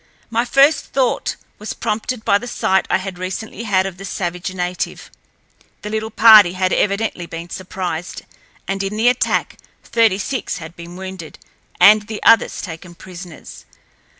My 0.31 0.45
first 0.45 0.85
thought 0.85 1.35
was 1.59 1.73
prompted 1.73 2.25
by 2.25 2.39
the 2.39 2.47
sight 2.47 2.87
I 2.89 2.97
had 2.97 3.19
recently 3.19 3.65
had 3.65 3.85
of 3.85 3.97
the 3.97 4.03
savage 4.03 4.51
native. 4.51 5.11
The 5.83 5.91
little 5.91 6.09
party 6.09 6.53
had 6.53 6.73
evidently 6.73 7.27
been 7.27 7.51
surprised, 7.51 8.23
and 8.67 8.81
in 8.81 8.97
the 8.97 9.09
attack 9.09 9.57
Thirty 9.83 10.17
six 10.17 10.57
had 10.57 10.75
been 10.75 10.95
wounded 10.95 11.37
and 11.79 12.07
the 12.07 12.23
others 12.23 12.63
taken 12.63 12.95
prisoners. 12.95 13.67